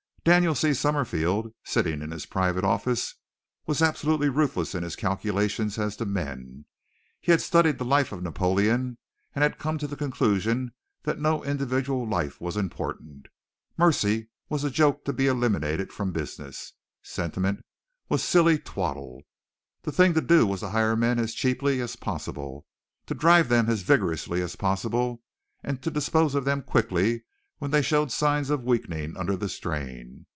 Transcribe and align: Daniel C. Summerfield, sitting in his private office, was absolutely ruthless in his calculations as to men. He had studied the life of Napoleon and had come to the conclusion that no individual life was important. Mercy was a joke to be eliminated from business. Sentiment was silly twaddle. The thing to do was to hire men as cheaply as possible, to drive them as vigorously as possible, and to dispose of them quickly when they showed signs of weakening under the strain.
Daniel 0.23 0.53
C. 0.53 0.71
Summerfield, 0.71 1.51
sitting 1.63 1.99
in 2.03 2.11
his 2.11 2.27
private 2.27 2.63
office, 2.63 3.15
was 3.65 3.81
absolutely 3.81 4.29
ruthless 4.29 4.75
in 4.75 4.83
his 4.83 4.95
calculations 4.95 5.79
as 5.79 5.95
to 5.95 6.05
men. 6.05 6.65
He 7.19 7.31
had 7.31 7.41
studied 7.41 7.79
the 7.79 7.85
life 7.85 8.11
of 8.11 8.21
Napoleon 8.21 8.99
and 9.33 9.41
had 9.41 9.57
come 9.57 9.79
to 9.79 9.87
the 9.87 9.95
conclusion 9.95 10.75
that 11.01 11.19
no 11.19 11.43
individual 11.43 12.07
life 12.07 12.39
was 12.39 12.55
important. 12.55 13.29
Mercy 13.79 14.29
was 14.47 14.63
a 14.63 14.69
joke 14.69 15.03
to 15.05 15.11
be 15.13 15.25
eliminated 15.25 15.91
from 15.91 16.11
business. 16.11 16.73
Sentiment 17.01 17.65
was 18.07 18.23
silly 18.23 18.59
twaddle. 18.59 19.23
The 19.81 19.91
thing 19.91 20.13
to 20.13 20.21
do 20.21 20.45
was 20.45 20.59
to 20.59 20.69
hire 20.69 20.95
men 20.95 21.17
as 21.17 21.33
cheaply 21.33 21.81
as 21.81 21.95
possible, 21.95 22.67
to 23.07 23.15
drive 23.15 23.49
them 23.49 23.67
as 23.67 23.81
vigorously 23.81 24.43
as 24.43 24.55
possible, 24.55 25.23
and 25.63 25.81
to 25.81 25.89
dispose 25.89 26.35
of 26.35 26.45
them 26.45 26.61
quickly 26.61 27.23
when 27.61 27.69
they 27.69 27.81
showed 27.83 28.11
signs 28.11 28.49
of 28.49 28.63
weakening 28.63 29.15
under 29.15 29.35
the 29.37 29.47
strain. 29.47 30.25